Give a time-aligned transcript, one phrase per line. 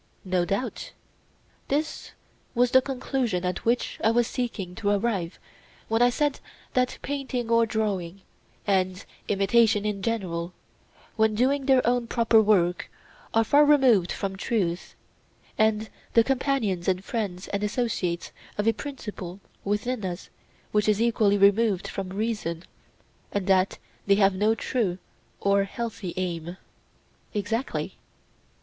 [0.25, 0.93] No doubt.
[1.67, 2.13] This
[2.55, 5.37] was the conclusion at which I was seeking to arrive
[5.89, 6.39] when I said
[6.73, 8.21] that painting or drawing,
[8.65, 10.53] and imitation in general,
[11.17, 12.89] when doing their own proper work,
[13.35, 14.95] are far removed from truth,
[15.55, 20.31] and the companions and friends and associates of a principle within us
[20.71, 22.63] which is equally removed from reason,
[23.31, 23.77] and that
[24.07, 24.97] they have no true
[25.39, 26.57] or healthy aim.
[27.35, 27.99] Exactly.